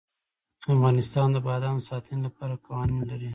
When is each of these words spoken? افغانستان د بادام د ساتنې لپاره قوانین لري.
افغانستان 0.73 1.27
د 1.31 1.37
بادام 1.47 1.75
د 1.79 1.83
ساتنې 1.89 2.19
لپاره 2.27 2.61
قوانین 2.65 3.01
لري. 3.11 3.29